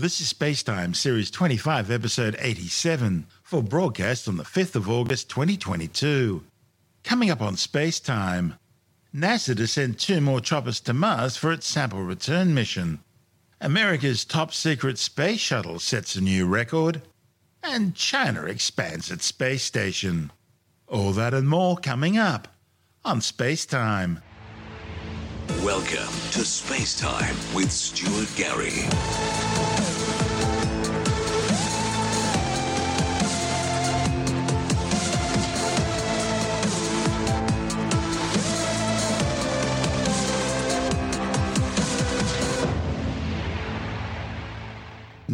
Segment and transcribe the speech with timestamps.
[0.00, 6.42] This is Spacetime, Series 25, Episode 87, for broadcast on the 5th of August 2022.
[7.04, 8.56] Coming up on Spacetime,
[9.14, 13.00] NASA to send two more choppers to Mars for its sample return mission.
[13.60, 17.02] America's top secret space shuttle sets a new record.
[17.62, 20.32] And China expands its space station.
[20.88, 22.48] All that and more coming up
[23.04, 24.22] on Spacetime.
[25.62, 29.49] Welcome to Space Time with Stuart Gary.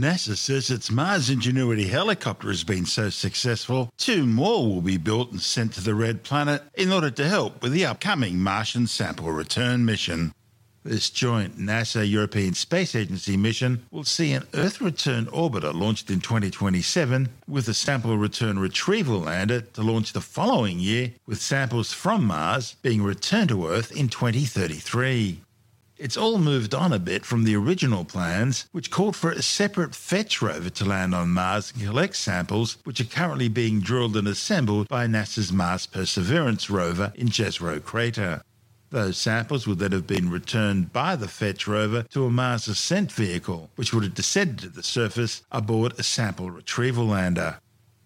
[0.06, 5.32] NASA says its Mars Ingenuity helicopter has been so successful, two more will be built
[5.32, 9.32] and sent to the Red Planet in order to help with the upcoming Martian sample
[9.32, 10.32] return mission.
[10.84, 16.20] This joint NASA European Space Agency mission will see an Earth return orbiter launched in
[16.20, 22.24] 2027 with a sample return retrieval lander to launch the following year with samples from
[22.26, 25.40] Mars being returned to Earth in 2033.
[25.98, 29.94] It's all moved on a bit from the original plans, which called for a separate
[29.94, 34.28] fetch rover to land on Mars and collect samples, which are currently being drilled and
[34.28, 38.42] assembled by NASA's Mars Perseverance rover in Jezero Crater.
[38.90, 43.10] Those samples would then have been returned by the fetch rover to a Mars ascent
[43.10, 47.58] vehicle, which would have descended to the surface aboard a sample retrieval lander.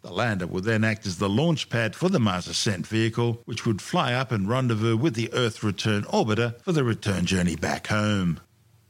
[0.02, 3.66] The lander would then act as the launch pad for the Mars ascent vehicle, which
[3.66, 7.88] would fly up and rendezvous with the Earth return orbiter for the return journey back
[7.88, 8.40] home.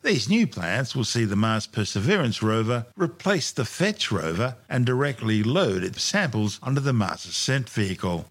[0.03, 5.43] These new plans will see the Mars Perseverance rover replace the Fetch rover and directly
[5.43, 8.27] load its samples onto the Mars ascent vehicle.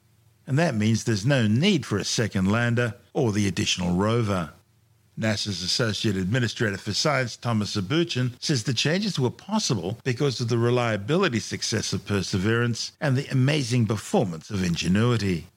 [0.47, 4.53] And that means there's no need for a second lander or the additional rover.
[5.19, 10.57] NASA's Associate Administrator for Science, Thomas Zurbuchen, says the changes were possible because of the
[10.57, 15.47] reliability success of Perseverance and the amazing performance of Ingenuity.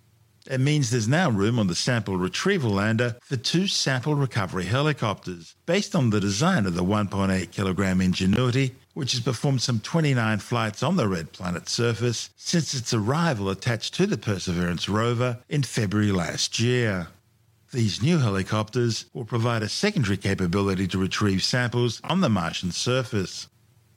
[0.50, 5.54] It means there's now room on the sample retrieval lander for two sample recovery helicopters,
[5.66, 10.82] based on the design of the 1.8 kilogram Ingenuity, which has performed some 29 flights
[10.82, 16.10] on the Red Planet surface since its arrival attached to the Perseverance rover in February
[16.10, 17.06] last year.
[17.72, 23.48] These new helicopters will provide a secondary capability to retrieve samples on the Martian surface.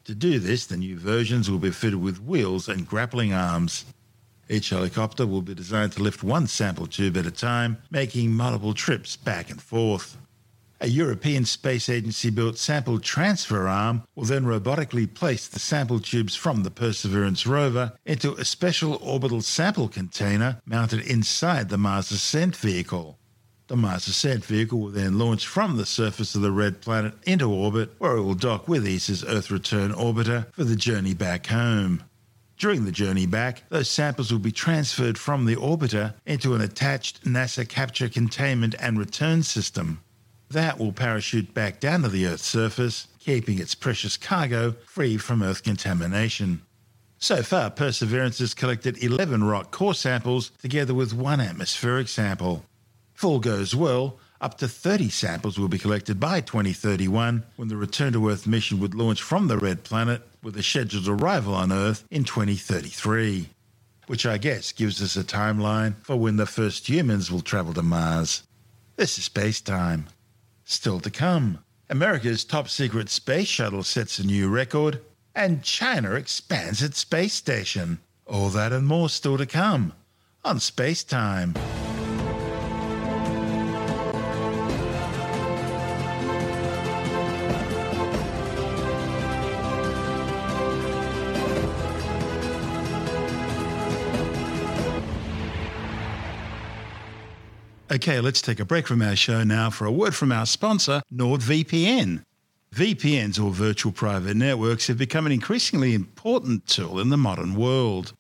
[0.06, 3.84] To do this, the new versions will be fitted with wheels and grappling arms.
[4.48, 8.74] Each helicopter will be designed to lift one sample tube at a time, making multiple
[8.74, 10.16] trips back and forth.
[10.80, 16.34] A European Space Agency built sample transfer arm will then robotically place the sample tubes
[16.34, 22.56] from the Perseverance rover into a special orbital sample container mounted inside the Mars Ascent
[22.56, 23.20] vehicle.
[23.68, 27.50] The Mars Ascent vehicle will then launch from the surface of the red planet into
[27.50, 32.04] orbit, where it will dock with ESA's Earth return orbiter for the journey back home.
[32.60, 37.24] During the journey back, those samples will be transferred from the orbiter into an attached
[37.26, 40.00] NASA capture containment and return system.
[40.52, 45.42] That will parachute back down to the Earth's surface, keeping its precious cargo free from
[45.42, 46.62] Earth contamination.
[47.18, 52.64] So far, Perseverance has collected 11 rock core samples together with one atmospheric sample.
[53.16, 57.78] If all goes well, up to 30 samples will be collected by 2031 when the
[57.78, 61.72] Return to Earth mission would launch from the Red Planet with a scheduled arrival on
[61.72, 63.50] Earth in 2033.
[64.08, 67.82] Which I guess gives us a timeline for when the first humans will travel to
[67.82, 68.44] Mars.
[68.98, 70.08] This is space time.
[70.66, 71.60] Still to come,
[71.90, 75.00] America's top secret space shuttle sets a new record,
[75.34, 78.00] and China expands its space station.
[78.28, 79.94] All that and more still to come
[80.44, 81.56] on Space Time.
[97.96, 101.02] Okay, let's take a break from our show now for a word from our sponsor,
[101.14, 102.24] NordVPN.
[102.74, 108.12] VPNs, or virtual private networks, have become an increasingly important tool in the modern world.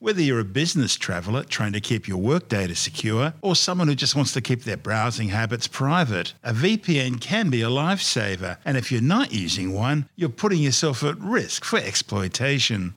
[0.00, 3.94] Whether you're a business traveler trying to keep your work data secure, or someone who
[3.94, 8.56] just wants to keep their browsing habits private, a VPN can be a lifesaver.
[8.64, 12.96] And if you're not using one, you're putting yourself at risk for exploitation.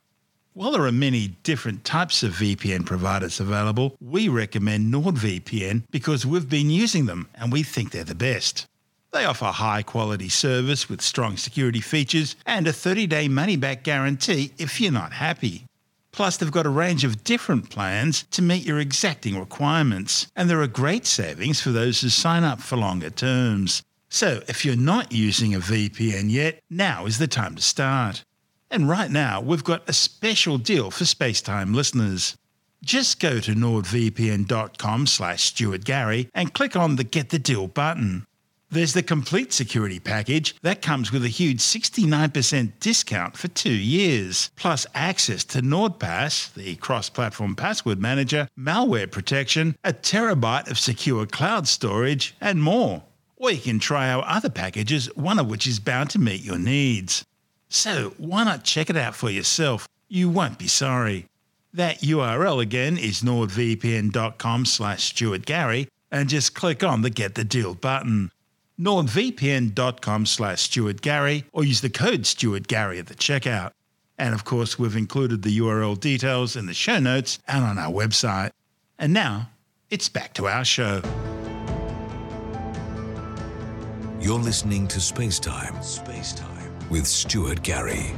[0.56, 6.48] While there are many different types of VPN providers available, we recommend NordVPN because we've
[6.48, 8.68] been using them and we think they're the best.
[9.10, 13.82] They offer high quality service with strong security features and a 30 day money back
[13.82, 15.64] guarantee if you're not happy.
[16.12, 20.62] Plus, they've got a range of different plans to meet your exacting requirements, and there
[20.62, 23.82] are great savings for those who sign up for longer terms.
[24.08, 28.22] So if you're not using a VPN yet, now is the time to start.
[28.70, 32.36] And right now, we've got a special deal for Spacetime listeners.
[32.82, 38.26] Just go to nordvpn.com slash stuartgary and click on the Get the Deal button.
[38.70, 44.50] There's the complete security package that comes with a huge 69% discount for two years,
[44.56, 51.24] plus access to NordPass, the cross platform password manager, malware protection, a terabyte of secure
[51.24, 53.04] cloud storage, and more.
[53.36, 56.58] Or you can try our other packages, one of which is bound to meet your
[56.58, 57.24] needs.
[57.74, 59.88] So why not check it out for yourself?
[60.08, 61.26] You won't be sorry.
[61.72, 67.74] That URL again is nordvpn.com slash stuartgary and just click on the Get the Deal
[67.74, 68.30] button.
[68.78, 73.72] nordvpn.com slash stuartgary or use the code stuartgary at the checkout.
[74.16, 77.92] And of course, we've included the URL details in the show notes and on our
[77.92, 78.50] website.
[79.00, 79.50] And now,
[79.90, 81.02] it's back to our show.
[84.20, 85.82] You're listening to Space Time.
[86.94, 88.14] Space with Stuart Gary.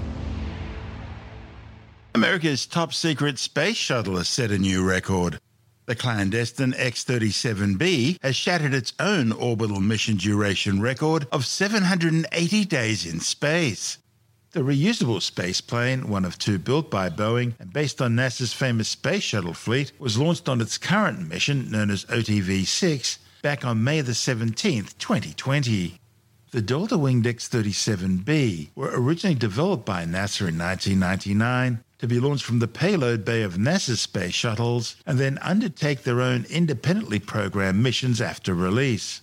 [2.14, 5.38] America's top secret space shuttle has set a new record.
[5.86, 13.06] The clandestine X 37B has shattered its own orbital mission duration record of 780 days
[13.06, 13.96] in space.
[14.50, 19.22] The reusable spaceplane, one of two built by Boeing and based on NASA's famous space
[19.22, 24.02] shuttle fleet, was launched on its current mission, known as OTV 6, back on May
[24.02, 25.98] the 17th, 2020.
[26.56, 32.46] The Delta Winged X 37B were originally developed by NASA in 1999 to be launched
[32.46, 37.82] from the payload bay of NASA's space shuttles and then undertake their own independently programmed
[37.82, 39.20] missions after release.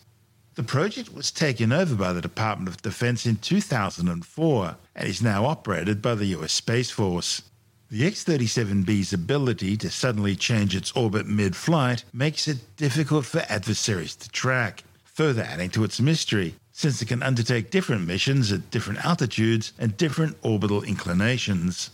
[0.53, 5.45] The project was taken over by the Department of Defense in 2004 and is now
[5.45, 7.41] operated by the US Space Force.
[7.89, 13.43] The X 37B's ability to suddenly change its orbit mid flight makes it difficult for
[13.49, 18.71] adversaries to track, further adding to its mystery, since it can undertake different missions at
[18.71, 21.91] different altitudes and different orbital inclinations.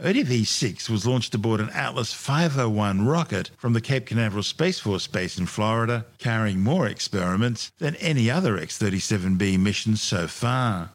[0.00, 5.06] OTV 6 was launched aboard an Atlas 501 rocket from the Cape Canaveral Space Force
[5.06, 10.90] Base in Florida, carrying more experiments than any other X 37B mission so far.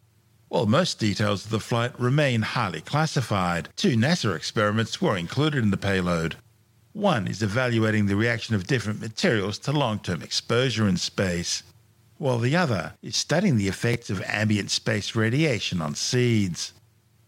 [0.48, 5.72] While most details of the flight remain highly classified, two NASA experiments were included in
[5.72, 6.36] the payload.
[6.94, 11.64] One is evaluating the reaction of different materials to long term exposure in space,
[12.24, 16.72] while the other is studying the effects of ambient space radiation on seeds.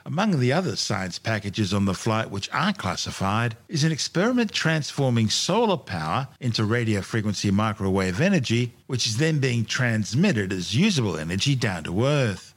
[0.05, 5.29] Among the other science packages on the flight which are classified is an experiment transforming
[5.29, 11.55] solar power into radio frequency microwave energy, which is then being transmitted as usable energy
[11.55, 12.55] down to Earth.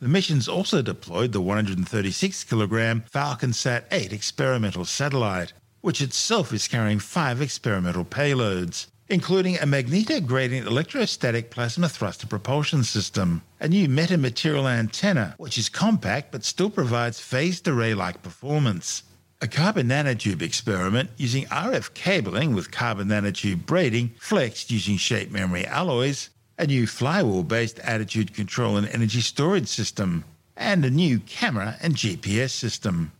[0.00, 5.52] The missions also deployed the 136 kilogram FalconSat 8 experimental satellite,
[5.82, 13.42] which itself is carrying five experimental payloads, including a magneto-gradient electrostatic plasma thruster propulsion system,
[13.60, 19.04] a new metamaterial antenna, which is compact but still provides phased array like performance,
[19.40, 25.66] a carbon nanotube experiment using RF cabling with carbon nanotube braiding flexed using shape memory
[25.66, 30.24] alloys, a new flywheel based attitude control and energy storage system,
[30.56, 33.12] and a new camera and GPS system.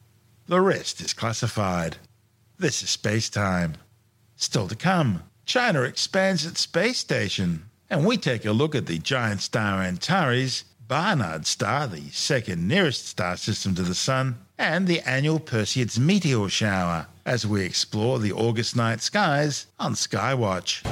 [0.47, 1.99] The rest is classified.
[2.59, 3.75] This is space time.
[4.37, 8.99] Still to come, China expands its space station, and we take a look at the
[8.99, 15.01] giant star Antares, Barnard star, the second nearest star system to the Sun, and the
[15.03, 20.83] annual Perseids meteor shower as we explore the August night skies on Skywatch.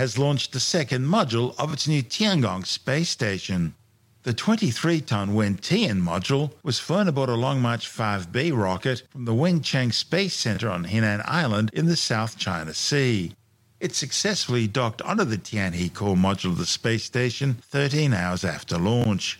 [0.00, 3.74] Has launched the second module of its new Tiangong space station.
[4.22, 9.34] The 23 ton Wentian module was flown aboard a Long March 5B rocket from the
[9.34, 13.34] Wenchang Space Center on Hainan Island in the South China Sea.
[13.78, 18.78] It successfully docked onto the Tianhe core module of the space station 13 hours after
[18.78, 19.38] launch.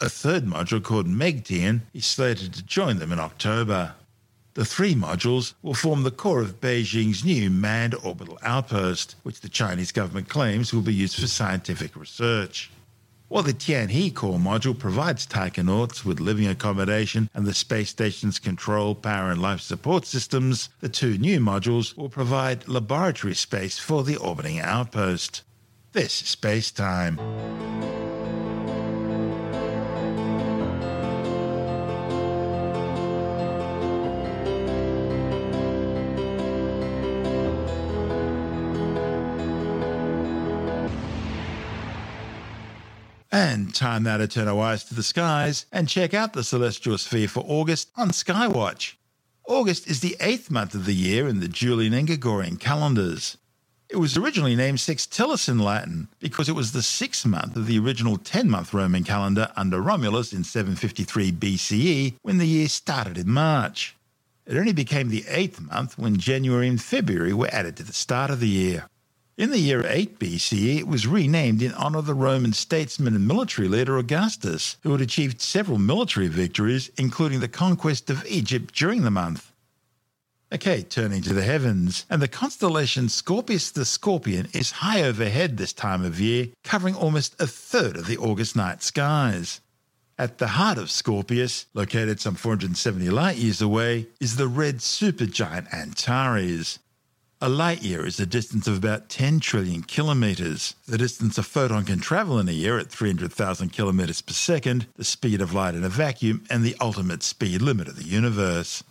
[0.00, 3.94] A third module called Mengtian is slated to join them in October.
[4.54, 9.48] The three modules will form the core of Beijing's new manned orbital outpost, which the
[9.48, 12.70] Chinese government claims will be used for scientific research.
[13.28, 18.96] While the Tianhe core module provides taikonauts with living accommodation and the space station's control,
[18.96, 24.16] power, and life support systems, the two new modules will provide laboratory space for the
[24.16, 25.42] orbiting outpost.
[25.92, 27.20] This is space time.
[43.32, 46.98] And time now to turn our eyes to the skies and check out the celestial
[46.98, 48.94] sphere for August on Skywatch.
[49.46, 53.36] August is the eighth month of the year in the Julian and Gregorian calendars.
[53.88, 57.78] It was originally named Sextilis in Latin because it was the sixth month of the
[57.78, 63.30] original 10 month Roman calendar under Romulus in 753 BCE when the year started in
[63.30, 63.94] March.
[64.44, 68.32] It only became the eighth month when January and February were added to the start
[68.32, 68.89] of the year.
[69.40, 73.26] In the year 8 BCE, it was renamed in honor of the Roman statesman and
[73.26, 79.00] military leader Augustus, who had achieved several military victories, including the conquest of Egypt during
[79.00, 79.50] the month.
[80.52, 85.72] Okay, turning to the heavens, and the constellation Scorpius the Scorpion is high overhead this
[85.72, 89.62] time of year, covering almost a third of the August night skies.
[90.18, 95.72] At the heart of Scorpius, located some 470 light years away, is the red supergiant
[95.72, 96.78] Antares.
[97.42, 101.86] A light year is a distance of about 10 trillion kilometres, the distance a photon
[101.86, 105.82] can travel in a year at 300,000 kilometres per second, the speed of light in
[105.82, 108.84] a vacuum, and the ultimate speed limit of the universe.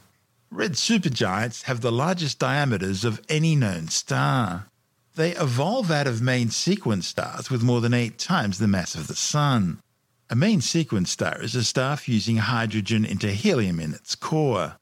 [0.50, 4.66] Red supergiants have the largest diameters of any known star.
[5.14, 9.06] They evolve out of main sequence stars with more than eight times the mass of
[9.06, 9.78] the Sun.
[10.28, 14.78] A main sequence star is a star fusing hydrogen into helium in its core.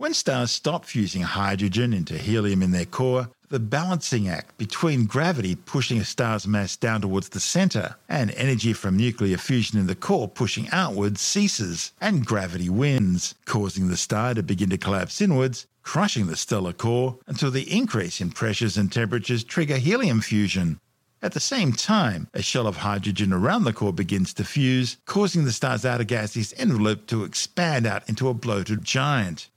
[0.00, 5.54] When stars stop fusing hydrogen into helium in their core, the balancing act between gravity
[5.54, 9.94] pushing a star's mass down towards the center and energy from nuclear fusion in the
[9.94, 15.66] core pushing outwards ceases, and gravity wins, causing the star to begin to collapse inwards,
[15.82, 20.80] crushing the stellar core until the increase in pressures and temperatures trigger helium fusion.
[21.20, 25.44] At the same time, a shell of hydrogen around the core begins to fuse, causing
[25.44, 29.49] the star's outer gaseous envelope to expand out into a bloated giant.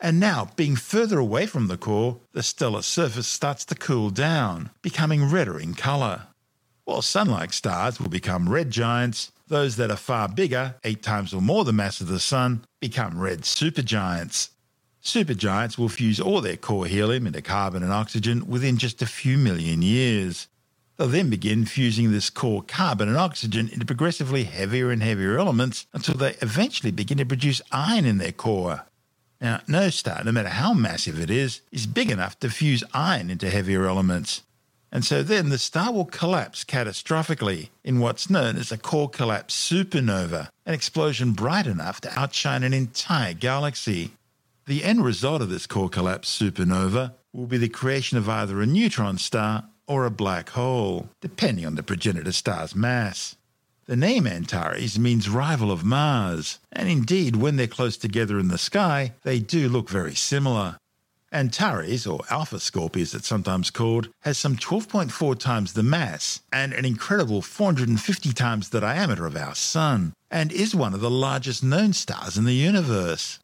[0.00, 4.70] And now, being further away from the core, the stellar surface starts to cool down,
[4.80, 6.28] becoming redder in colour.
[6.84, 11.34] While sun like stars will become red giants, those that are far bigger, eight times
[11.34, 14.50] or more the mass of the Sun, become red supergiants.
[15.02, 19.38] Supergiants will fuse all their core helium into carbon and oxygen within just a few
[19.38, 20.48] million years.
[20.96, 25.86] They'll then begin fusing this core carbon and oxygen into progressively heavier and heavier elements
[25.94, 28.84] until they eventually begin to produce iron in their core.
[29.40, 33.30] Now, no star, no matter how massive it is, is big enough to fuse iron
[33.30, 34.42] into heavier elements.
[34.90, 39.54] And so then the star will collapse catastrophically in what's known as a core collapse
[39.54, 44.12] supernova, an explosion bright enough to outshine an entire galaxy.
[44.66, 48.66] The end result of this core collapse supernova will be the creation of either a
[48.66, 53.36] neutron star or a black hole, depending on the progenitor star's mass.
[53.88, 58.58] The name Antares means rival of Mars, and indeed, when they're close together in the
[58.58, 60.76] sky, they do look very similar.
[61.32, 66.74] Antares, or Alpha Scorpii as it's sometimes called, has some 12.4 times the mass and
[66.74, 71.64] an incredible 450 times the diameter of our Sun, and is one of the largest
[71.64, 73.38] known stars in the universe.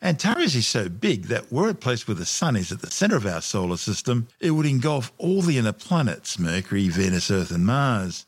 [0.00, 3.16] Antares is so big that were it placed where the Sun is at the centre
[3.16, 7.66] of our solar system, it would engulf all the inner planets Mercury, Venus, Earth, and
[7.66, 8.26] Mars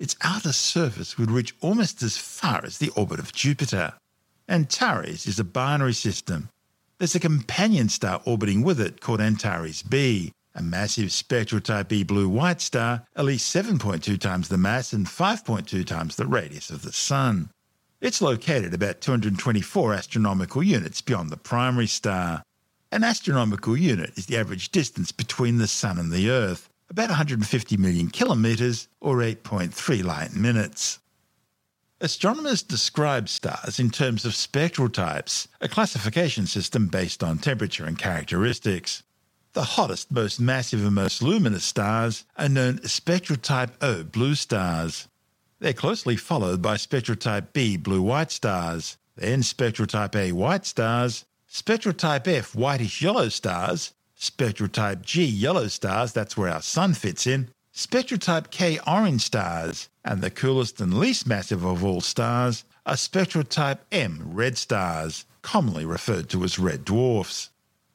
[0.00, 3.92] its outer surface would reach almost as far as the orbit of Jupiter.
[4.48, 6.48] Antares is a binary system.
[6.98, 12.02] There's a companion star orbiting with it called Antares b, a massive spectral type B
[12.02, 16.82] blue white star, at least 7.2 times the mass and 5.2 times the radius of
[16.82, 17.50] the Sun.
[18.00, 22.42] It's located about 224 astronomical units beyond the primary star.
[22.90, 27.76] An astronomical unit is the average distance between the Sun and the Earth, about 150
[27.76, 30.98] million kilometres or 8.3 light minutes.
[32.00, 37.98] Astronomers describe stars in terms of spectral types, a classification system based on temperature and
[37.98, 39.02] characteristics.
[39.52, 44.34] The hottest, most massive, and most luminous stars are known as spectral type O blue
[44.34, 45.08] stars.
[45.58, 50.64] They're closely followed by spectral type B blue white stars, then spectral type A white
[50.64, 56.60] stars, spectral type F whitish yellow stars, Spectral type G yellow stars, that's where our
[56.60, 57.48] Sun fits in.
[57.72, 59.88] Spectral type K orange stars.
[60.04, 65.24] And the coolest and least massive of all stars are spectral type M red stars,
[65.40, 67.48] commonly referred to as red dwarfs.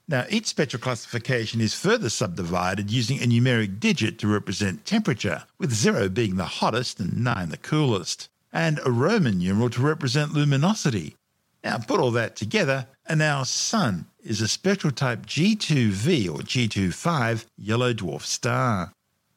[0.07, 5.75] Now, each spectral classification is further subdivided using a numeric digit to represent temperature, with
[5.75, 11.17] 0 being the hottest and 9 the coolest, and a Roman numeral to represent luminosity.
[11.65, 17.47] Now, put all that together, and our Sun is a spectral type G2V or G25
[17.57, 18.93] yellow dwarf star.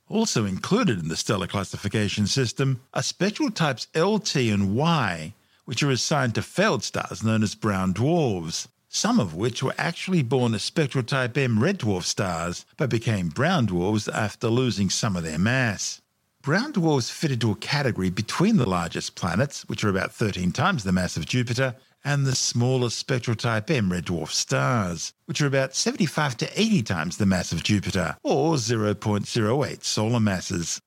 [0.08, 5.32] Also included in the stellar classification system are spectral types LT and Y,
[5.64, 10.22] which are assigned to failed stars known as brown dwarfs, some of which were actually
[10.22, 15.16] born as spectral type M red dwarf stars but became brown dwarfs after losing some
[15.16, 16.02] of their mass.
[16.42, 20.84] brown dwarfs fit into a category between the largest planets, which are about 13 times
[20.84, 21.74] the mass of Jupiter,
[22.08, 26.82] and the smallest spectral type M red dwarf stars, which are about 75 to 80
[26.84, 30.80] times the mass of Jupiter, or 0.08 solar masses.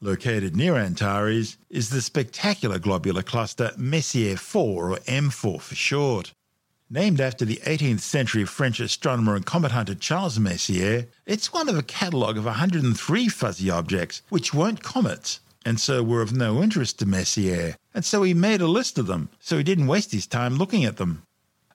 [0.00, 6.34] Located near Antares is the spectacular globular cluster Messier 4, or M4 for short.
[6.88, 11.76] Named after the 18th century French astronomer and comet hunter Charles Messier, it's one of
[11.76, 16.98] a catalogue of 103 fuzzy objects which weren't comets and so were of no interest
[16.98, 20.26] to Messier, and so he made a list of them, so he didn't waste his
[20.26, 21.22] time looking at them.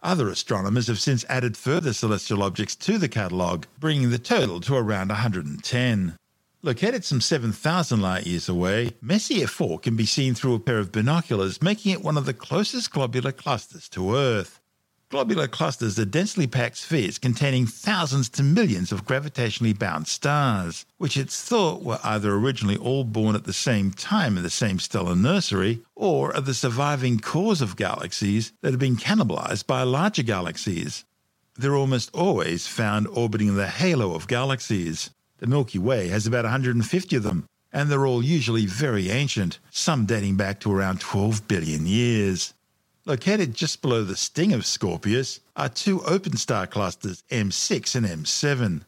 [0.04, 4.76] Other astronomers have since added further celestial objects to the catalogue, bringing the total to
[4.76, 6.18] around 110.
[6.64, 10.92] Located some 7,000 light years away, Messier 4 can be seen through a pair of
[10.92, 14.60] binoculars, making it one of the closest globular clusters to Earth.
[15.10, 21.16] Globular clusters are densely packed spheres containing thousands to millions of gravitationally bound stars, which
[21.16, 25.16] it's thought were either originally all born at the same time in the same stellar
[25.16, 31.06] nursery, or are the surviving cores of galaxies that have been cannibalized by larger galaxies.
[31.56, 35.12] They're almost always found orbiting the halo of galaxies.
[35.38, 40.06] The Milky Way has about 150 of them, and they're all usually very ancient, some
[40.06, 42.54] dating back to around 12 billion years.
[43.08, 48.82] Located just below the sting of Scorpius are two open star clusters, M6 and M7.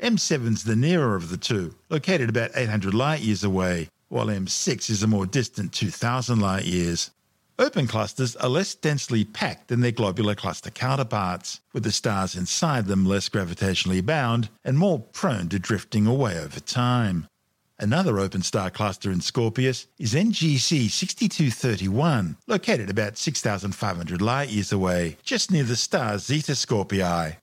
[0.00, 5.02] M7's the nearer of the two, located about 800 light years away, while M6 is
[5.02, 7.10] a more distant 2000 light years.
[7.58, 12.86] Open clusters are less densely packed than their globular cluster counterparts, with the stars inside
[12.86, 17.26] them less gravitationally bound and more prone to drifting away over time.
[17.78, 25.18] Another open star cluster in Scorpius is NGC 6231, located about 6,500 light years away,
[25.22, 27.36] just near the star Zeta Scorpii.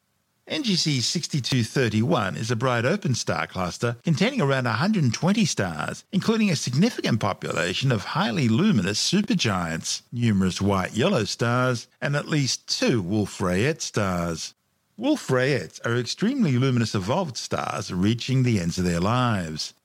[0.50, 7.20] NGC 6231 is a bright open star cluster containing around 120 stars, including a significant
[7.20, 13.82] population of highly luminous supergiants, numerous white yellow stars, and at least two Wolf Rayet
[13.82, 14.56] stars.
[14.98, 19.76] Wolf Rayets are extremely luminous evolved stars reaching the ends of their lives.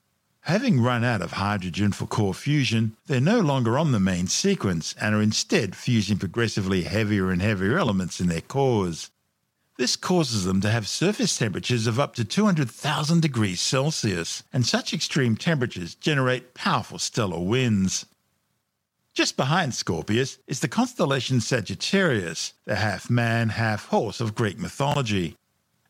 [0.49, 4.95] Having run out of hydrogen for core fusion, they're no longer on the main sequence
[4.99, 9.11] and are instead fusing progressively heavier and heavier elements in their cores.
[9.77, 14.95] This causes them to have surface temperatures of up to 200,000 degrees Celsius, and such
[14.95, 18.07] extreme temperatures generate powerful stellar winds.
[19.13, 25.37] Just behind Scorpius is the constellation Sagittarius, the half man, half horse of Greek mythology.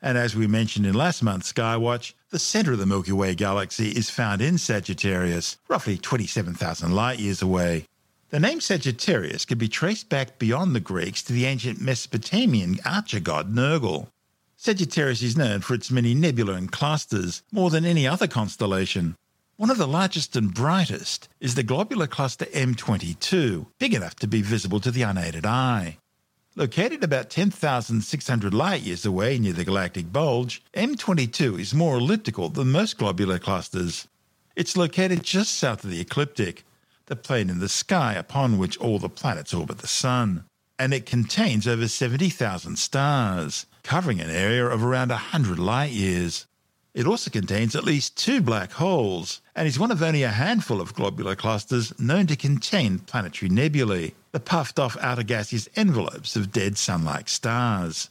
[0.01, 3.89] And as we mentioned in last month's Skywatch, the center of the Milky Way galaxy
[3.89, 7.87] is found in Sagittarius, roughly 27,000 light years away.
[8.31, 13.21] The name Sagittarius can be traced back beyond the Greeks to the ancient Mesopotamian archer
[13.21, 14.09] god Nergal.
[14.57, 19.17] Sagittarius is known for its many nebulae and clusters, more than any other constellation.
[19.57, 24.43] One of the largest and brightest is the globular cluster M22, big enough to be
[24.43, 25.99] visible to the unaided eye.
[26.59, 32.73] Located about 10,600 light years away near the galactic bulge, M22 is more elliptical than
[32.73, 34.09] most globular clusters.
[34.57, 36.65] It's located just south of the ecliptic,
[37.07, 40.47] the plane in the sky upon which all the planets orbit the Sun,
[40.81, 46.49] and it contains over 70,000 stars, covering an area of around 100 light years.
[46.93, 50.81] It also contains at least two black holes and is one of only a handful
[50.81, 56.53] of globular clusters known to contain planetary nebulae, the puffed off outer gaseous envelopes of
[56.53, 58.11] dead sun like stars.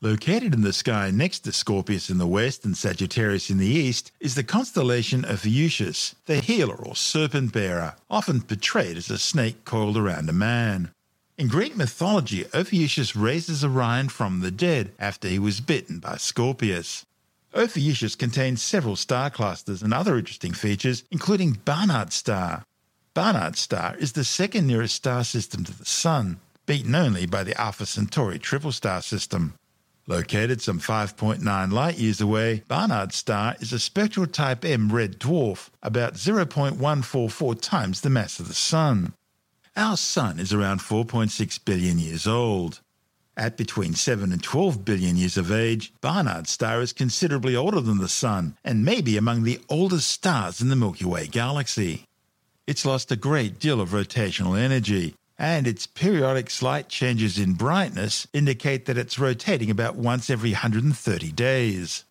[0.00, 4.12] Located in the sky next to Scorpius in the west and Sagittarius in the east
[4.20, 9.64] is the constellation of Ophiuchus, the healer or serpent bearer, often portrayed as a snake
[9.64, 10.90] coiled around a man.
[11.38, 17.06] In Greek mythology, Ophiuchus raises Orion from the dead after he was bitten by Scorpius.
[17.54, 22.64] Ophiuchus contains several star clusters and other interesting features, including Barnard's star.
[23.14, 27.56] Barnard's star is the second nearest star system to the Sun, beaten only by the
[27.60, 29.54] Alpha Centauri triple star system.
[30.08, 35.70] Located some 5.9 light years away, Barnard's star is a spectral type M red dwarf,
[35.80, 39.12] about 0.144 times the mass of the Sun.
[39.76, 42.80] Our Sun is around 4.6 billion years old.
[43.36, 47.98] At between 7 and 12 billion years of age, Barnard's star is considerably older than
[47.98, 52.06] the Sun and may be among the oldest stars in the Milky Way galaxy.
[52.66, 58.26] It's lost a great deal of rotational energy, and its periodic slight changes in brightness
[58.32, 62.04] indicate that it's rotating about once every 130 days.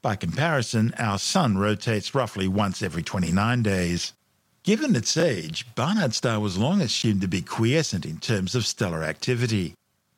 [0.00, 4.14] By comparison, our Sun rotates roughly once every 29 days.
[4.62, 9.02] Given its age, Barnard's star was long assumed to be quiescent in terms of stellar
[9.02, 9.74] activity.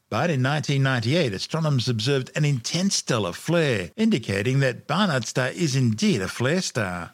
[0.09, 6.23] But in 1998, astronomers observed an intense stellar flare, indicating that Barnard's star is indeed
[6.23, 7.13] a flare star.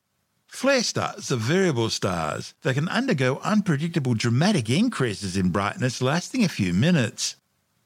[0.56, 6.48] Flare stars are variable stars that can undergo unpredictable dramatic increases in brightness lasting a
[6.48, 7.36] few minutes.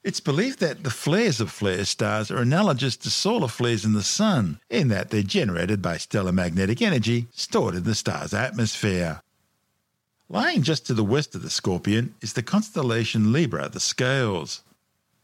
[0.05, 4.01] It's believed that the flares of flare stars are analogous to solar flares in the
[4.01, 9.21] Sun, in that they're generated by stellar magnetic energy stored in the star's atmosphere.
[10.29, 14.63] Lying just to the west of the Scorpion is the constellation Libra, the Scales.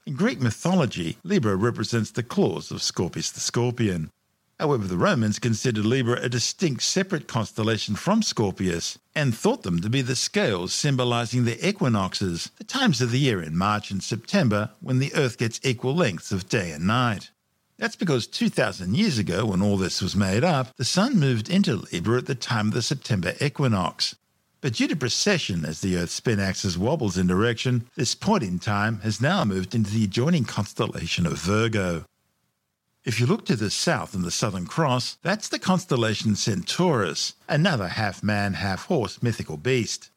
[0.06, 4.12] In Greek mythology, Libra represents the claws of Scorpius the Scorpion.
[4.60, 9.90] However, the Romans considered Libra a distinct separate constellation from Scorpius and thought them to
[9.90, 14.72] be the scales symbolizing the equinoxes, the times of the year in March and September
[14.80, 17.30] when the Earth gets equal lengths of day and night.
[17.78, 21.76] That's because 2,000 years ago, when all this was made up, the Sun moved into
[21.76, 24.16] Libra at the time of the September equinox.
[24.62, 28.58] But due to precession, as the Earth's spin axis wobbles in direction, this point in
[28.58, 32.06] time has now moved into the adjoining constellation of Virgo.
[33.08, 37.88] If you look to the south in the Southern Cross, that's the constellation Centaurus, another
[37.88, 40.10] half man, half horse mythical beast.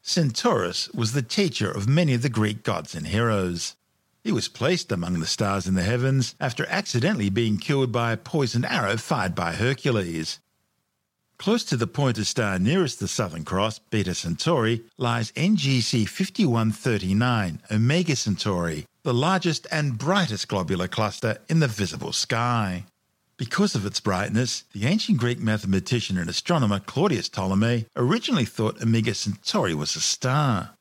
[0.00, 3.76] Centaurus was the teacher of many of the Greek gods and heroes.
[4.24, 8.16] He was placed among the stars in the heavens after accidentally being killed by a
[8.16, 10.38] poisoned arrow fired by Hercules.
[11.36, 18.16] Close to the pointer star nearest the Southern Cross, Beta Centauri, lies NGC 5139, Omega
[18.16, 22.84] Centauri, the largest and brightest globular cluster in the visible sky.
[23.38, 29.14] Because of its brightness, the ancient Greek mathematician and astronomer Claudius Ptolemy originally thought Omega
[29.14, 30.74] Centauri was a star.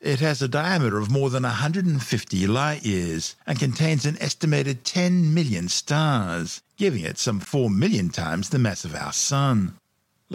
[0.00, 5.34] It has a diameter of more than 150 light years and contains an estimated 10
[5.34, 9.76] million stars, giving it some 4 million times the mass of our Sun.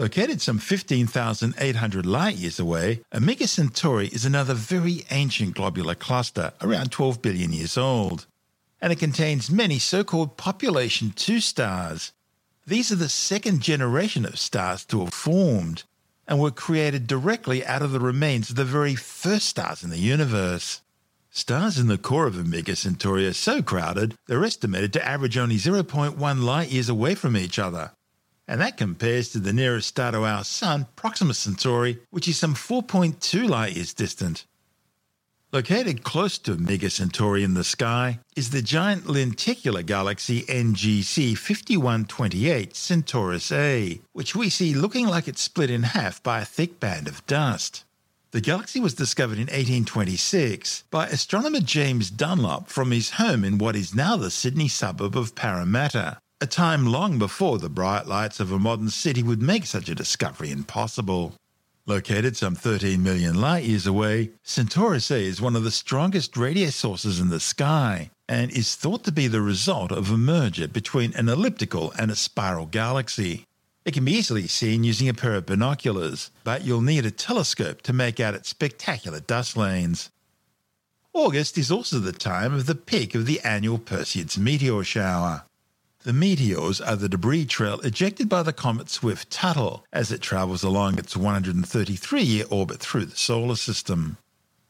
[0.00, 6.90] Located some 15,800 light years away, Omega Centauri is another very ancient globular cluster, around
[6.90, 8.24] 12 billion years old.
[8.80, 12.12] And it contains many so called population 2 stars.
[12.66, 15.82] These are the second generation of stars to have formed,
[16.26, 19.98] and were created directly out of the remains of the very first stars in the
[19.98, 20.80] universe.
[21.30, 25.56] Stars in the core of Omega Centauri are so crowded, they're estimated to average only
[25.56, 27.90] 0.1 light years away from each other
[28.50, 32.56] and that compares to the nearest star to our Sun, Proxima Centauri, which is some
[32.56, 34.44] 4.2 light years distant.
[35.52, 42.74] Located close to Omega Centauri in the sky is the giant lenticular galaxy NGC 5128
[42.74, 47.06] Centaurus A, which we see looking like it's split in half by a thick band
[47.06, 47.84] of dust.
[48.32, 53.76] The galaxy was discovered in 1826 by astronomer James Dunlop from his home in what
[53.76, 58.50] is now the Sydney suburb of Parramatta, a time long before the bright lights of
[58.50, 61.34] a modern city would make such a discovery impossible.
[61.84, 66.70] Located some 13 million light years away, Centaurus A is one of the strongest radio
[66.70, 71.12] sources in the sky and is thought to be the result of a merger between
[71.14, 73.44] an elliptical and a spiral galaxy.
[73.84, 77.82] It can be easily seen using a pair of binoculars, but you'll need a telescope
[77.82, 80.10] to make out its spectacular dust lanes.
[81.12, 85.42] August is also the time of the peak of the annual Perseids meteor shower.
[86.02, 90.98] The meteors are the debris trail ejected by the comet Swift-Tuttle as it travels along
[90.98, 94.16] its 133 year orbit through the solar system.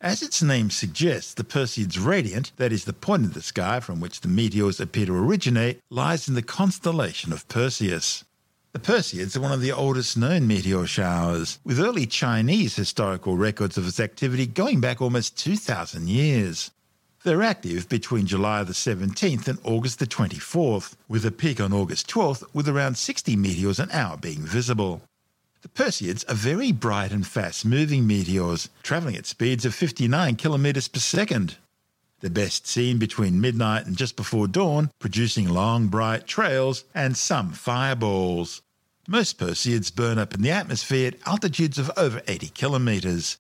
[0.01, 4.01] As its name suggests, the Perseids radiant, that is, the point in the sky from
[4.01, 8.25] which the meteors appear to originate, lies in the constellation of Perseus.
[8.73, 13.79] The Perseids are one of the oldest known meteor showers, with early Chinese historical records
[13.79, 16.73] of its activity going back almost 2,000 years.
[17.23, 22.09] They're active between July the 17th and August the 24th, with a peak on August
[22.09, 25.03] 12th with around 60 meteors an hour being visible.
[25.61, 30.89] The Perseids are very bright and fast moving meteors, travelling at speeds of 59 kilometres
[30.89, 31.57] per second.
[32.21, 37.53] They're best seen between midnight and just before dawn, producing long bright trails and some
[37.53, 38.63] fireballs.
[39.07, 43.37] Most Perseids burn up in the atmosphere at altitudes of over 80 kilometres.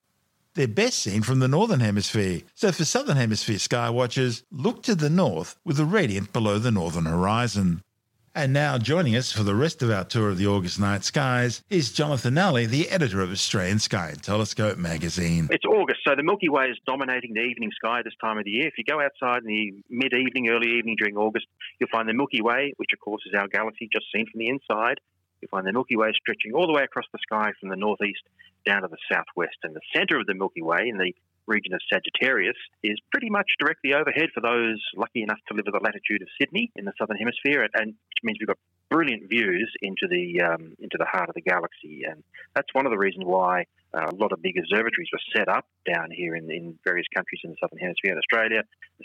[0.54, 4.96] They're best seen from the northern hemisphere, so for southern hemisphere sky watchers, look to
[4.96, 7.84] the north with the radiant below the northern horizon.
[8.34, 11.62] And now joining us for the rest of our tour of the August night skies
[11.70, 15.48] is Jonathan Nally, the editor of Australian Sky and Telescope magazine.
[15.52, 18.50] It's August, so the Milky Way is dominating the evening sky this time of the
[18.50, 18.66] year.
[18.66, 21.46] If you go outside in the mid evening, early evening during August,
[21.78, 24.48] you'll find the Milky Way, which of course is our galaxy just seen from the
[24.48, 24.98] inside.
[25.40, 28.22] You'll find the Milky Way stretching all the way across the sky from the northeast
[28.66, 29.56] down to the southwest.
[29.62, 31.12] And the center of the Milky Way in the
[31.46, 35.72] region of Sagittarius is pretty much directly overhead for those lucky enough to live at
[35.72, 38.58] the latitude of Sydney in the southern hemisphere, and, which means we've got
[38.90, 42.02] brilliant views into the um, into the heart of the galaxy.
[42.08, 42.22] And
[42.54, 45.66] that's one of the reasons why uh, a lot of big observatories were set up
[45.90, 48.62] down here in, in various countries in the southern hemisphere, in Australia,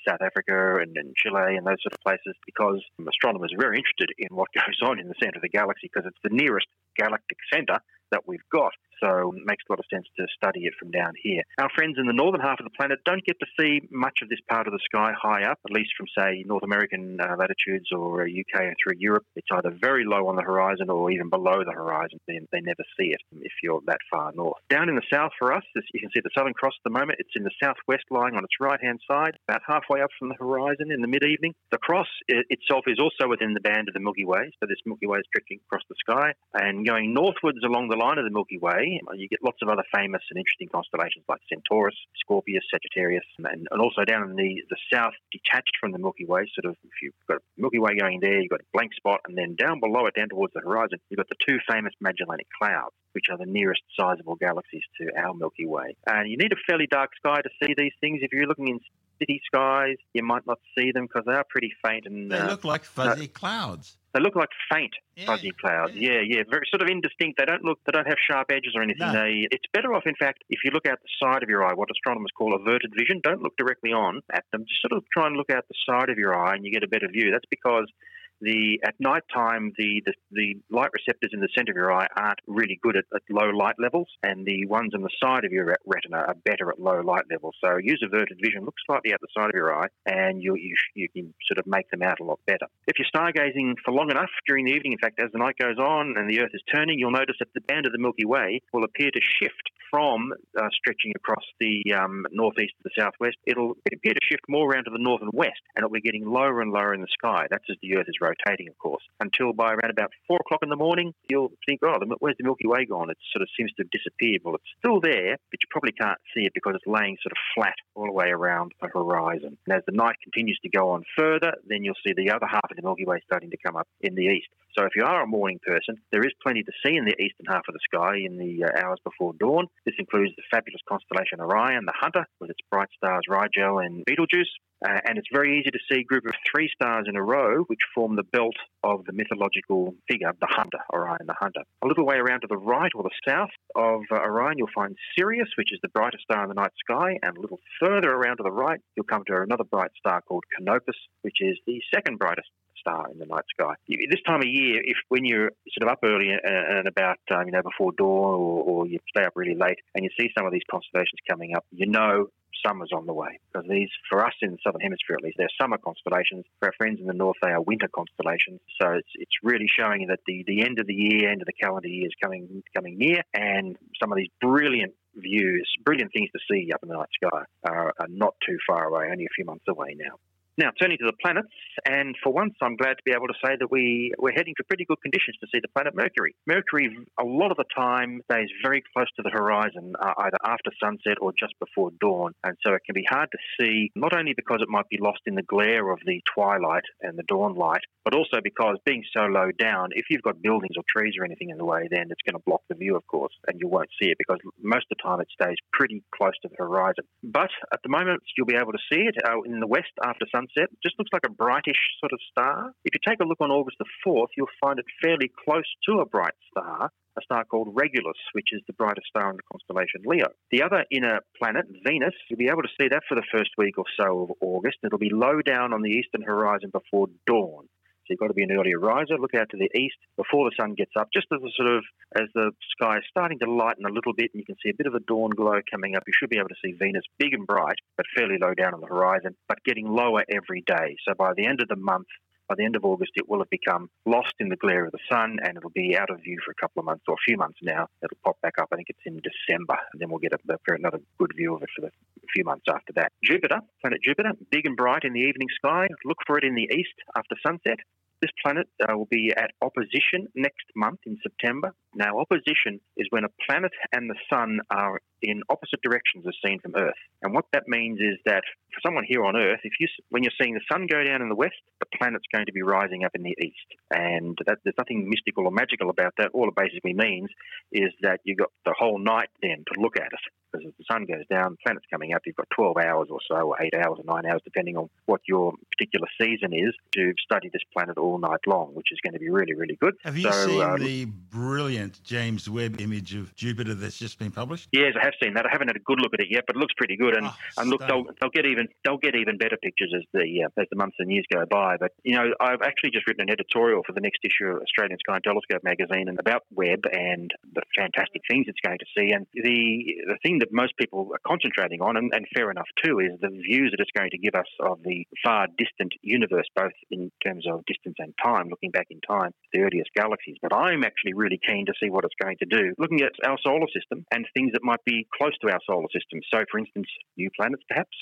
[0.08, 4.10] South Africa, and, and Chile, and those sort of places, because astronomers are very interested
[4.18, 6.68] in what goes on in the centre of the galaxy, because it's the nearest
[6.98, 7.80] galactic centre
[8.12, 8.72] that we've got.
[9.04, 11.44] So it makes a lot of sense to study it from down here.
[11.60, 14.30] Our friends in the northern half of the planet don't get to see much of
[14.30, 17.92] this part of the sky high up, at least from, say, North American uh, latitudes
[17.92, 19.26] or UK uh, through Europe.
[19.36, 22.20] It's either very low on the horizon or even below the horizon.
[22.28, 24.62] They, they never see it if you're that far north.
[24.70, 27.20] Down in the south for us, you can see the Southern Cross at the moment.
[27.20, 30.36] It's in the southwest, lying on its right hand side, about halfway up from the
[30.36, 31.54] horizon in the mid evening.
[31.72, 35.08] The cross itself is also within the band of the Milky Way, so this Milky
[35.08, 36.34] Way is drifting across the sky.
[36.54, 39.84] And going northwards along the line of the Milky Way, you get lots of other
[39.94, 44.78] famous and interesting constellations like Centaurus, Scorpius, Sagittarius, and, and also down in the, the
[44.94, 48.20] south, detached from the Milky Way, sort of if you've got a Milky Way going
[48.20, 51.00] there, you've got a blank spot, and then down below it, down towards the horizon,
[51.10, 55.34] you've got the two famous Magellanic Clouds, which are the nearest sizable galaxies to our
[55.34, 55.96] Milky Way.
[56.08, 58.20] And you need a fairly dark sky to see these things.
[58.22, 58.80] If you're looking in
[59.20, 62.48] city skies, you might not see them because they are pretty faint and they uh,
[62.48, 63.98] look like fuzzy clouds.
[64.14, 65.94] They look like faint yeah, fuzzy clouds.
[65.94, 66.22] Yeah.
[66.24, 66.38] yeah.
[66.38, 67.38] yeah, very sort of indistinct.
[67.38, 67.80] They don't look.
[67.86, 69.08] They don't have sharp edges or anything.
[69.08, 69.14] No.
[69.14, 69.48] They.
[69.52, 71.90] It's better off, in fact, if you look out the side of your eye, what
[71.92, 73.20] astronomers call averted vision.
[73.24, 74.64] Don't look directly on at them.
[74.68, 76.84] Just sort of try and look out the side of your eye, and you get
[76.84, 77.32] a better view.
[77.32, 77.92] That's because
[78.42, 82.08] the at night time the, the, the light receptors in the center of your eye
[82.16, 85.52] aren't really good at, at, low light levels, and the ones on the side of
[85.52, 87.56] your retina are better at low light levels.
[87.64, 90.76] So use averted vision, look slightly out the side of your eye, and you, you
[90.94, 92.68] you can sort of make them out a lot better.
[92.88, 95.78] If you're stargazing for long enough during the evening, in fact, as the night goes
[95.78, 98.62] on and the Earth is turning, you'll notice that the band of the Milky Way
[98.74, 103.38] will appear to shift from uh, stretching across the um, northeast to the southwest.
[103.46, 106.26] It'll appear to shift more around to the north and west, and it'll be getting
[106.26, 107.48] lower and lower in the sky.
[107.50, 110.70] That's as the Earth is rotating, of course, until by around about four o'clock in
[110.70, 113.10] the morning, you'll think, oh, where's the Milky Way gone?
[113.10, 114.42] It sort of seems to have disappeared.
[114.44, 117.38] Well, it's still there, but you probably can't see it because it's laying sort of
[117.54, 119.58] flat all the way around the horizon.
[119.66, 122.70] And as the night continues to go on further, then you'll see the other half
[122.70, 124.48] of the Milky Way starting to come up in the east.
[124.78, 127.46] So if you are a morning person, there is plenty to see in the eastern
[127.48, 129.68] half of the sky in the uh, hours before dawn.
[129.86, 134.52] This includes the fabulous constellation Orion, the Hunter, with its bright stars Rigel and Betelgeuse.
[134.86, 137.64] Uh, and it's very easy to see a group of three stars in a row,
[137.68, 141.62] which form the belt of the mythological figure, the Hunter, Orion the Hunter.
[141.82, 144.98] A little way around to the right or the south of uh, Orion, you'll find
[145.18, 147.18] Sirius, which is the brightest star in the night sky.
[147.24, 150.44] And a little further around to the right, you'll come to another bright star called
[150.58, 153.74] Canopus, which is the second brightest star in the night sky.
[153.88, 157.52] This time of year, if when you're sort of up early and about um, you
[157.52, 160.52] know before dawn, or, or you stay up really late, and you see some of
[160.52, 162.28] these constellations coming up, you know
[162.66, 165.48] summer's on the way because these, for us in the southern hemisphere at least, they're
[165.60, 166.46] summer constellations.
[166.60, 168.60] For our friends in the north, they are winter constellations.
[168.82, 171.54] So it's, it's really showing that the, the end of the year, end of the
[171.54, 176.40] calendar year is coming coming near, and some of these brilliant views, brilliant things to
[176.50, 179.46] see up in the night sky are, are not too far away, only a few
[179.46, 180.16] months away now.
[180.58, 181.52] Now, turning to the planets,
[181.86, 184.64] and for once, I'm glad to be able to say that we, we're heading to
[184.64, 186.34] pretty good conditions to see the planet Mercury.
[186.48, 190.72] Mercury, a lot of the time, stays very close to the horizon, uh, either after
[190.82, 192.32] sunset or just before dawn.
[192.46, 195.20] And so it can be hard to see, not only because it might be lost
[195.26, 199.24] in the glare of the twilight and the dawn light, but also because being so
[199.26, 202.24] low down, if you've got buildings or trees or anything in the way, then it's
[202.24, 204.96] going to block the view, of course, and you won't see it because most of
[204.96, 207.04] the time it stays pretty close to the horizon.
[207.24, 210.26] But at the moment, you'll be able to see it uh, in the west after
[210.32, 210.70] sunset sunset.
[210.72, 212.72] It just looks like a brightish sort of star.
[212.84, 216.00] If you take a look on August the 4th, you'll find it fairly close to
[216.00, 220.02] a bright star, a star called Regulus, which is the brightest star in the constellation
[220.06, 220.28] Leo.
[220.52, 223.78] The other inner planet, Venus, you'll be able to see that for the first week
[223.78, 224.78] or so of August.
[224.84, 227.68] It'll be low down on the eastern horizon before dawn.
[228.06, 229.18] So you've got to be an earlier riser.
[229.18, 231.84] Look out to the east before the sun gets up, just as the sort of
[232.16, 234.78] as the sky is starting to lighten a little bit, and you can see a
[234.78, 236.04] bit of a dawn glow coming up.
[236.06, 238.82] You should be able to see Venus big and bright, but fairly low down on
[238.82, 240.98] the horizon, but getting lower every day.
[241.08, 242.08] So by the end of the month,
[242.48, 245.00] by the end of August, it will have become lost in the glare of the
[245.10, 247.38] sun and it'll be out of view for a couple of months or a few
[247.38, 247.88] months now.
[248.04, 248.70] It'll pop back up.
[248.72, 251.70] I think it's in December, and then we'll get a, another good view of it
[251.76, 251.92] for the
[252.34, 253.12] few months after that.
[253.24, 255.88] Jupiter, planet Jupiter, big and bright in the evening sky.
[256.04, 257.80] Look for it in the east after sunset.
[258.22, 261.74] This planet uh, will be at opposition next month in September.
[261.96, 266.60] Now, opposition is when a planet and the sun are in opposite directions as seen
[266.60, 267.00] from Earth.
[267.22, 270.36] And what that means is that for someone here on Earth, if you when you're
[270.40, 273.12] seeing the sun go down in the west, the planet's going to be rising up
[273.16, 273.68] in the east.
[273.92, 276.32] And that, there's nothing mystical or magical about that.
[276.34, 277.30] All it basically means
[277.72, 280.20] is that you've got the whole night then to look at it.
[280.52, 283.20] Because as the sun goes down, the planet's coming up, you've got 12 hours or
[283.28, 287.14] so, or 8 hours or 9 hours, depending on what your particular season is, to
[287.24, 289.96] study this planet all night long, which is going to be really, really good.
[290.04, 294.32] Have you So, seen um, the brilliant James Webb image of Jupiter that's just been
[294.32, 294.70] published?
[294.72, 295.46] Yes, I have seen that.
[295.46, 297.16] I haven't had a good look at it yet, but it looks pretty good.
[297.16, 300.44] And, Oh, and look, they'll, they'll get even they'll get even better pictures as the
[300.46, 301.78] uh, as the months and years go by.
[301.78, 305.00] But you know, I've actually just written an editorial for the next issue of Australian
[305.00, 309.12] Sky and Telescope magazine and about Webb and the fantastic things it's going to see.
[309.12, 313.00] And the the thing that most people are concentrating on, and, and fair enough too,
[313.00, 316.76] is the views that it's going to give us of the far distant universe, both
[316.92, 320.38] in terms of distance and time, looking back in time, the earliest galaxies.
[320.42, 323.38] But I'm actually really keen to see what it's going to do, looking at our
[323.44, 326.20] solar system and things that might be close to our solar system.
[326.34, 327.96] So, for instance, new planets, perhaps,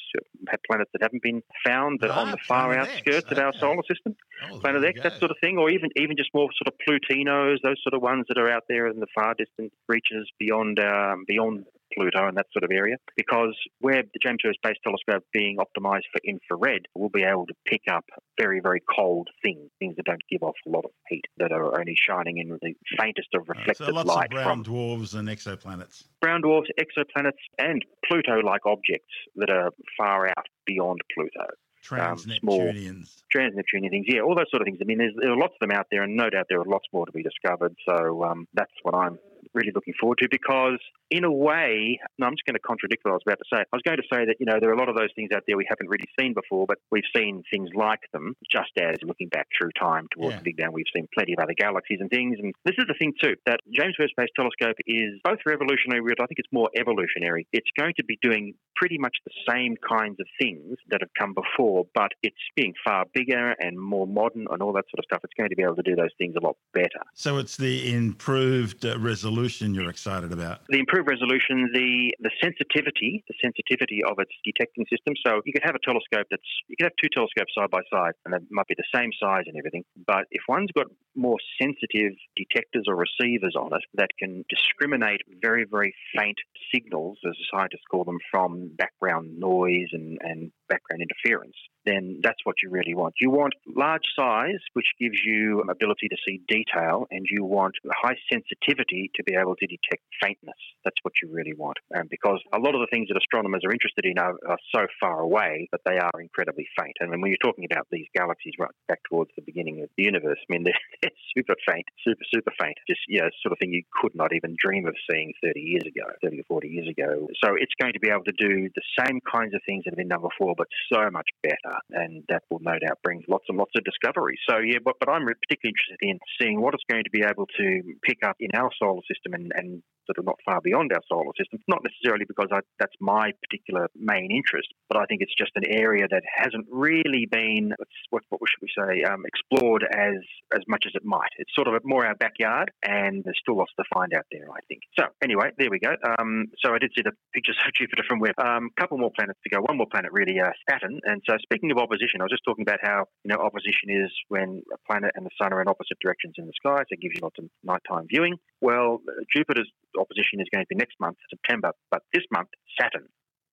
[0.70, 3.38] planets that haven't been found that are on Ah, the far Planet X, outskirts of
[3.38, 3.60] our okay.
[3.60, 4.16] solar system.
[4.52, 6.74] Oh, Planet X, you that sort of thing, or even even just more sort of
[6.86, 10.80] Plutinos, those sort of ones that are out there in the far distant reaches beyond
[10.80, 12.98] um, beyond Pluto and that sort of area.
[13.16, 17.54] Because where the James Webb Space Telescope being optimized for infrared, we'll be able to
[17.66, 18.06] pick up
[18.40, 21.80] very very cold things, things that don't give off a lot of heat, that are
[21.80, 25.14] only shining in the faintest of Right, reflected so lots light of brown from dwarfs
[25.14, 26.04] and exoplanets.
[26.22, 31.48] brown dwarfs, exoplanets, and Pluto-like objects that are far out beyond Pluto.
[31.82, 33.24] Trans Um, Neptunians.
[33.32, 34.78] Trans-Neptunian things, yeah, all those sort of things.
[34.82, 36.66] I mean, there's, there are lots of them out there, and no doubt there are
[36.66, 37.76] lots more to be discovered.
[37.88, 39.20] So um, that's what I'm
[39.54, 40.80] really looking forward to because,
[41.10, 43.62] in a way, no, I'm just going to contradict what I was about to say.
[43.62, 45.32] I was going to say that, you know, there are a lot of those things
[45.36, 48.98] out there we haven't really seen before, but we've seen things like them, just as
[49.04, 50.40] looking back through time towards Yeah.
[50.40, 52.40] the Big Bang, we've seen plenty of other galaxies and things.
[52.40, 56.24] And this is the thing, too, that James Webb Space Telescope is both revolutionary, but
[56.24, 57.48] I think it's more evolutionary.
[57.54, 61.34] It's going to be doing pretty much the same kinds of things that have come
[61.34, 65.20] before, but it's being far bigger and more modern and all that sort of stuff.
[65.24, 67.02] It's going to be able to do those things a lot better.
[67.14, 68.98] So it's the improved uh,
[69.34, 70.62] resolution you're excited about.
[70.70, 75.14] the improved resolution, the the sensitivity, the sensitivity of its detecting system.
[75.26, 78.14] So you could have a telescope that's you could have two telescopes side by side,
[78.26, 79.84] and they might be the same size and everything.
[80.06, 85.66] But if one's got more sensitive detectors or receivers on it that can discriminate very
[85.66, 86.38] very faint
[86.74, 91.56] signals, as scientists call them, from background noise and, and background interference,
[91.86, 93.14] then that's what you really want.
[93.22, 98.18] You want large size, which gives you ability to see detail, and you want high
[98.32, 100.58] sensitivity to be able to detect faintness.
[100.84, 101.78] That's what you really want.
[102.10, 105.20] Because a lot of the things that astronomers are interested in are, are so far
[105.20, 106.96] away that they are incredibly faint.
[107.00, 110.40] And when you're talking about these galaxies right back towards the beginning of the universe,
[110.50, 110.64] I mean,
[111.02, 112.78] they're, super faint, super, super faint.
[112.88, 116.06] Just, yeah, sort of thing you could not even dream of seeing 30 years ago,
[116.24, 117.28] 30 or 40 years ago.
[117.44, 119.98] So it's going to be able to do the same kinds of things that have
[119.98, 121.76] been done before, but so much better.
[121.92, 124.40] And that will no doubt bring lots and lots of discoveries.
[124.50, 127.48] So, yeah, but, but I'm particularly interested in seeing what it's going to be able
[127.58, 131.02] to pick up in our solar system and, and that are not far beyond our
[131.08, 131.60] solar system.
[131.68, 135.66] Not necessarily because I, that's my particular main interest, but I think it's just an
[135.68, 137.74] area that hasn't really been
[138.10, 140.20] what, what should we say um, explored as
[140.54, 141.32] as much as it might.
[141.38, 144.48] It's sort of more our backyard, and there's still lots to find out there.
[144.52, 144.82] I think.
[144.98, 145.96] So anyway, there we go.
[146.20, 148.36] Um, so I did see the pictures of Jupiter from Webb.
[148.40, 149.62] A um, couple more planets to go.
[149.62, 151.00] One more planet, really, uh, Saturn.
[151.04, 154.12] And so speaking of opposition, I was just talking about how you know opposition is
[154.30, 156.84] when a planet and the sun are in opposite directions in the sky.
[156.84, 158.38] So it gives you lots of nighttime viewing.
[158.62, 159.02] Well,
[159.36, 163.08] Jupiter's opposition is going to be next month, September, but this month, Saturn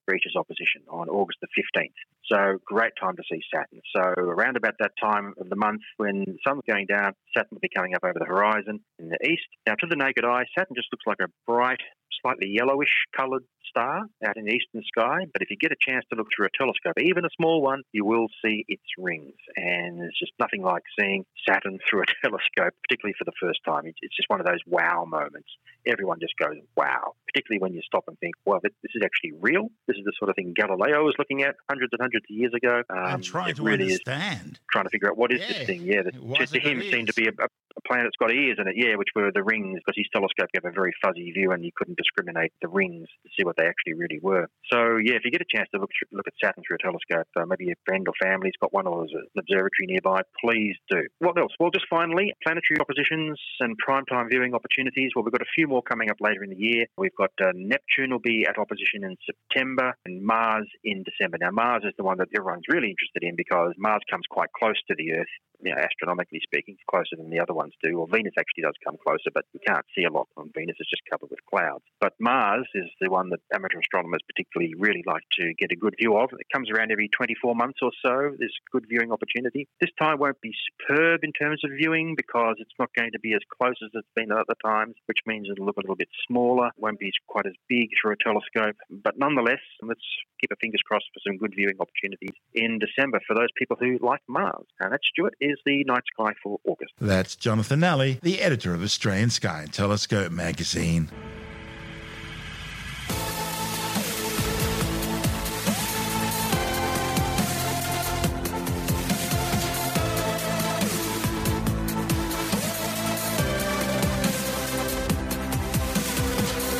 [0.09, 1.95] reaches opposition on August the 15th.
[2.27, 3.81] So great time to see Saturn.
[3.95, 7.61] So around about that time of the month when the sun's going down, Saturn will
[7.61, 9.47] be coming up over the horizon in the east.
[9.67, 11.81] Now to the naked eye, Saturn just looks like a bright,
[12.23, 15.27] slightly yellowish coloured star out in the eastern sky.
[15.33, 17.83] But if you get a chance to look through a telescope, even a small one,
[17.93, 19.35] you will see its rings.
[19.57, 23.83] And there's just nothing like seeing Saturn through a telescope, particularly for the first time.
[23.87, 25.49] It's just one of those wow moments.
[25.87, 29.69] Everyone just goes, wow, particularly when you stop and think, well, this is actually real.
[29.87, 32.53] This is the sort of thing Galileo was looking at hundreds and hundreds of years
[32.55, 32.83] ago.
[32.91, 34.59] Um, I'm trying to really is understand.
[34.73, 35.47] trying to figure out what is Yeah.
[35.59, 35.83] this thing.
[35.85, 37.49] Yeah, the, to, to him it seemed to be a, a
[37.87, 38.77] planet that's got ears in it.
[38.77, 41.73] Yeah, which were the rings, because his telescope gave a very fuzzy view, and you
[41.75, 44.47] couldn't discriminate the rings to see what they actually really were.
[44.73, 46.85] So yeah, if you get a chance to look through, look at Saturn through a
[46.85, 50.77] telescope, uh, maybe your friend or family's got one or there's an observatory nearby, please
[50.91, 51.03] do.
[51.19, 51.53] What else?
[51.59, 55.11] Well, just finally, planetary oppositions and primetime viewing opportunities.
[55.15, 56.87] Well, we've got a few more coming up later in the year.
[56.97, 61.39] We've got uh, Neptune will be at opposition in September and Mars in December.
[61.41, 64.77] Now, Mars is the one that everyone's really interested in because Mars comes quite close
[64.89, 67.99] to the Earth, you know, astronomically speaking, closer than the other ones do.
[67.99, 70.77] Well, Venus actually does come closer, but we can't see a lot on Venus.
[70.79, 71.85] It's just covered with clouds.
[72.01, 75.95] But Mars is the one that amateur astronomers particularly really like to get a good
[75.99, 76.31] view of.
[76.33, 78.35] It comes around every 24 months or so.
[78.39, 79.69] There's good viewing opportunity.
[79.81, 83.35] This time won't be superb in terms of viewing because it's not going to be
[83.35, 86.09] as close as it's been at other times, which means it'll look a little bit
[86.27, 88.77] smaller, It won't be quite as big through a telescope.
[88.91, 90.05] But nonetheless, let's
[90.41, 93.99] keep our fingers crossed for some good viewing opportunities in December for those people who
[94.01, 94.67] like Mars.
[94.81, 96.93] And that, Stuart, is the night sky for August.
[97.01, 101.11] That's Jonathan Nally, the editor of Australian Sky and Telescope magazine.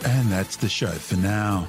[0.05, 1.69] And that's the show for now.